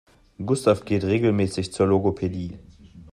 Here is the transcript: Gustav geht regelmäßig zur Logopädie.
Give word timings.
Gustav 0.43 0.83
geht 0.85 1.03
regelmäßig 1.03 1.71
zur 1.73 1.85
Logopädie. 1.85 2.57